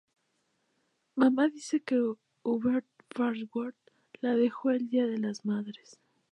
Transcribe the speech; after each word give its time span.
Mama 1.15 1.47
dice 1.49 1.81
que 1.83 2.01
Hubert 2.41 2.87
Farnsworth 3.11 3.75
la 4.21 4.35
dejó 4.35 4.71
el 4.71 4.89
día 4.89 5.05
de 5.05 5.19
las 5.19 5.45
madres. 5.45 5.99